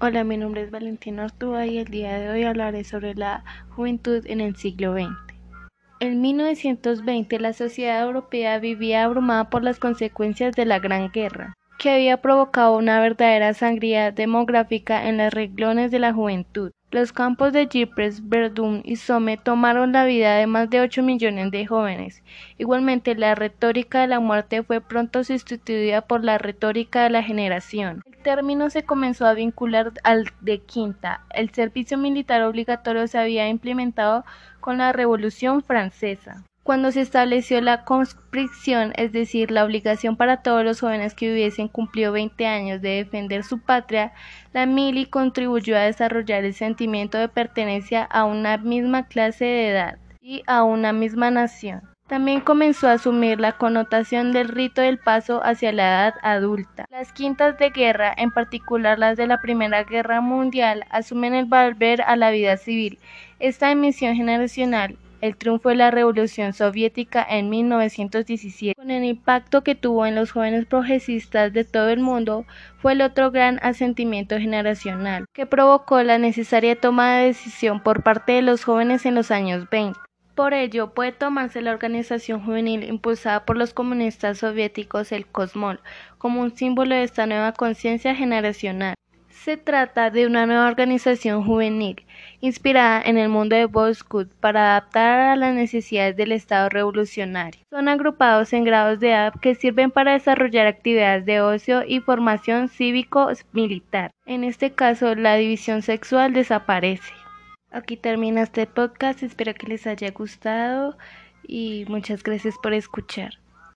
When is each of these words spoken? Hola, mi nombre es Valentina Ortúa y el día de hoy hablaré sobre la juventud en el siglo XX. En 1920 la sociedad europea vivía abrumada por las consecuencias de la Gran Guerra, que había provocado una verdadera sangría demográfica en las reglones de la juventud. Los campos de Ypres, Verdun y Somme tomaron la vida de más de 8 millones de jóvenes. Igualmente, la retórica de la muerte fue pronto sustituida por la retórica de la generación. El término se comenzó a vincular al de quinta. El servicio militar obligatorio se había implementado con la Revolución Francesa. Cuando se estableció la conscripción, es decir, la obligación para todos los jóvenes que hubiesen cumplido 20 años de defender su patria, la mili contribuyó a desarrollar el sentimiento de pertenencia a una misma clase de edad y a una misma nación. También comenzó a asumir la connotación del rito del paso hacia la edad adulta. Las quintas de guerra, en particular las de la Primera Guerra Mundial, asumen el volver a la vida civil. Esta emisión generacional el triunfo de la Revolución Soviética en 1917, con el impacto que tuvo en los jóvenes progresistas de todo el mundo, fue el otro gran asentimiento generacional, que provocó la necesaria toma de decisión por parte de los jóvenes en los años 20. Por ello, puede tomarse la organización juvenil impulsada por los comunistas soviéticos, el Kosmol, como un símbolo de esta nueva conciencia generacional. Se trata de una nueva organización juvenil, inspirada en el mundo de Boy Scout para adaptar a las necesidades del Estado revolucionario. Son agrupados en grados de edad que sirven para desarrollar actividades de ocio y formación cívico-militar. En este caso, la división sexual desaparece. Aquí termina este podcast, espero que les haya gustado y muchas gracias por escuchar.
Hola, 0.00 0.24
mi 0.24 0.36
nombre 0.36 0.62
es 0.62 0.72
Valentina 0.72 1.24
Ortúa 1.24 1.66
y 1.66 1.78
el 1.78 1.86
día 1.86 2.18
de 2.18 2.28
hoy 2.28 2.42
hablaré 2.42 2.82
sobre 2.82 3.14
la 3.14 3.44
juventud 3.70 4.24
en 4.26 4.40
el 4.40 4.56
siglo 4.56 4.92
XX. 4.92 5.12
En 6.00 6.20
1920 6.20 7.38
la 7.38 7.52
sociedad 7.52 8.02
europea 8.02 8.58
vivía 8.58 9.04
abrumada 9.04 9.50
por 9.50 9.62
las 9.62 9.78
consecuencias 9.78 10.56
de 10.56 10.64
la 10.64 10.80
Gran 10.80 11.12
Guerra, 11.12 11.54
que 11.78 11.90
había 11.90 12.20
provocado 12.20 12.76
una 12.76 13.00
verdadera 13.00 13.54
sangría 13.54 14.10
demográfica 14.10 15.08
en 15.08 15.16
las 15.16 15.32
reglones 15.32 15.92
de 15.92 16.00
la 16.00 16.12
juventud. 16.12 16.72
Los 16.94 17.12
campos 17.12 17.52
de 17.52 17.68
Ypres, 17.72 18.28
Verdun 18.28 18.80
y 18.84 18.94
Somme 18.94 19.36
tomaron 19.36 19.90
la 19.90 20.04
vida 20.04 20.36
de 20.36 20.46
más 20.46 20.70
de 20.70 20.80
8 20.80 21.02
millones 21.02 21.50
de 21.50 21.66
jóvenes. 21.66 22.22
Igualmente, 22.56 23.16
la 23.16 23.34
retórica 23.34 24.02
de 24.02 24.06
la 24.06 24.20
muerte 24.20 24.62
fue 24.62 24.80
pronto 24.80 25.24
sustituida 25.24 26.02
por 26.02 26.22
la 26.22 26.38
retórica 26.38 27.02
de 27.02 27.10
la 27.10 27.24
generación. 27.24 28.04
El 28.06 28.22
término 28.22 28.70
se 28.70 28.84
comenzó 28.84 29.26
a 29.26 29.34
vincular 29.34 29.90
al 30.04 30.30
de 30.40 30.60
quinta. 30.60 31.22
El 31.34 31.50
servicio 31.50 31.98
militar 31.98 32.42
obligatorio 32.42 33.08
se 33.08 33.18
había 33.18 33.48
implementado 33.48 34.24
con 34.60 34.78
la 34.78 34.92
Revolución 34.92 35.64
Francesa. 35.64 36.44
Cuando 36.64 36.90
se 36.92 37.02
estableció 37.02 37.60
la 37.60 37.84
conscripción, 37.84 38.94
es 38.96 39.12
decir, 39.12 39.50
la 39.50 39.66
obligación 39.66 40.16
para 40.16 40.38
todos 40.38 40.64
los 40.64 40.80
jóvenes 40.80 41.12
que 41.12 41.30
hubiesen 41.30 41.68
cumplido 41.68 42.10
20 42.12 42.46
años 42.46 42.80
de 42.80 43.04
defender 43.04 43.44
su 43.44 43.60
patria, 43.60 44.14
la 44.54 44.64
mili 44.64 45.04
contribuyó 45.04 45.76
a 45.76 45.80
desarrollar 45.80 46.42
el 46.42 46.54
sentimiento 46.54 47.18
de 47.18 47.28
pertenencia 47.28 48.02
a 48.02 48.24
una 48.24 48.56
misma 48.56 49.06
clase 49.06 49.44
de 49.44 49.68
edad 49.68 49.98
y 50.22 50.42
a 50.46 50.64
una 50.64 50.94
misma 50.94 51.30
nación. 51.30 51.82
También 52.06 52.40
comenzó 52.40 52.88
a 52.88 52.92
asumir 52.92 53.40
la 53.40 53.52
connotación 53.52 54.32
del 54.32 54.48
rito 54.48 54.80
del 54.80 54.98
paso 54.98 55.44
hacia 55.44 55.70
la 55.70 55.86
edad 55.86 56.14
adulta. 56.22 56.86
Las 56.90 57.12
quintas 57.12 57.58
de 57.58 57.70
guerra, 57.70 58.14
en 58.16 58.30
particular 58.30 58.98
las 58.98 59.18
de 59.18 59.26
la 59.26 59.42
Primera 59.42 59.84
Guerra 59.84 60.22
Mundial, 60.22 60.84
asumen 60.88 61.34
el 61.34 61.44
volver 61.44 62.00
a 62.00 62.16
la 62.16 62.30
vida 62.30 62.56
civil. 62.56 62.98
Esta 63.38 63.70
emisión 63.70 64.16
generacional 64.16 64.96
el 65.24 65.38
triunfo 65.38 65.70
de 65.70 65.76
la 65.76 65.90
Revolución 65.90 66.52
Soviética 66.52 67.26
en 67.26 67.48
1917, 67.48 68.74
con 68.74 68.90
el 68.90 69.04
impacto 69.04 69.64
que 69.64 69.74
tuvo 69.74 70.04
en 70.04 70.14
los 70.14 70.32
jóvenes 70.32 70.66
progresistas 70.66 71.50
de 71.54 71.64
todo 71.64 71.88
el 71.88 72.00
mundo, 72.00 72.44
fue 72.76 72.92
el 72.92 73.00
otro 73.00 73.30
gran 73.30 73.58
asentimiento 73.62 74.36
generacional, 74.36 75.24
que 75.32 75.46
provocó 75.46 76.02
la 76.02 76.18
necesaria 76.18 76.78
toma 76.78 77.16
de 77.16 77.26
decisión 77.28 77.82
por 77.82 78.02
parte 78.02 78.32
de 78.32 78.42
los 78.42 78.64
jóvenes 78.64 79.06
en 79.06 79.14
los 79.14 79.30
años 79.30 79.66
20. 79.70 79.98
Por 80.34 80.52
ello, 80.52 80.92
puede 80.92 81.12
tomarse 81.12 81.62
la 81.62 81.70
organización 81.70 82.44
juvenil 82.44 82.84
impulsada 82.84 83.46
por 83.46 83.56
los 83.56 83.72
comunistas 83.72 84.36
soviéticos, 84.36 85.10
el 85.10 85.24
Kosmol, 85.24 85.80
como 86.18 86.42
un 86.42 86.54
símbolo 86.54 86.94
de 86.94 87.04
esta 87.04 87.24
nueva 87.24 87.52
conciencia 87.52 88.14
generacional. 88.14 88.94
Se 89.42 89.58
trata 89.58 90.10
de 90.10 90.26
una 90.26 90.46
nueva 90.46 90.68
organización 90.68 91.44
juvenil, 91.44 92.06
inspirada 92.40 93.02
en 93.02 93.18
el 93.18 93.28
mundo 93.28 93.54
de 93.54 93.66
Boy 93.66 93.94
Scout 93.94 94.32
para 94.40 94.70
adaptar 94.70 95.20
a 95.20 95.36
las 95.36 95.54
necesidades 95.54 96.16
del 96.16 96.32
Estado 96.32 96.70
revolucionario. 96.70 97.60
Son 97.68 97.88
agrupados 97.88 98.54
en 98.54 98.64
grados 98.64 99.00
de 99.00 99.10
edad 99.10 99.34
que 99.42 99.54
sirven 99.54 99.90
para 99.90 100.12
desarrollar 100.12 100.66
actividades 100.66 101.26
de 101.26 101.42
ocio 101.42 101.82
y 101.86 102.00
formación 102.00 102.68
cívico-militar. 102.68 104.12
En 104.24 104.44
este 104.44 104.72
caso, 104.72 105.14
la 105.14 105.34
división 105.34 105.82
sexual 105.82 106.32
desaparece. 106.32 107.12
Aquí 107.70 107.98
termina 107.98 108.42
este 108.42 108.66
podcast, 108.66 109.22
espero 109.22 109.52
que 109.52 109.66
les 109.66 109.86
haya 109.86 110.10
gustado 110.12 110.96
y 111.46 111.84
muchas 111.88 112.22
gracias 112.22 112.54
por 112.62 112.72
escuchar. 112.72 113.43